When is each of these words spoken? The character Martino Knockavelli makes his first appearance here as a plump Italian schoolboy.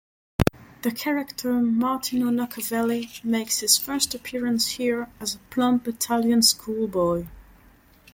The 0.81 0.91
character 0.91 1.59
Martino 1.61 2.31
Knockavelli 2.31 3.23
makes 3.23 3.59
his 3.59 3.77
first 3.77 4.15
appearance 4.15 4.67
here 4.67 5.11
as 5.19 5.35
a 5.35 5.39
plump 5.51 5.87
Italian 5.87 6.41
schoolboy. 6.41 7.27